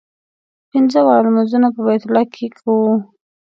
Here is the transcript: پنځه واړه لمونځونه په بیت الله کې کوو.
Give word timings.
پنځه 0.71 0.99
واړه 1.05 1.29
لمونځونه 1.31 1.67
په 1.75 1.81
بیت 1.87 2.03
الله 2.05 2.23
کې 2.33 2.45
کوو. 2.57 2.83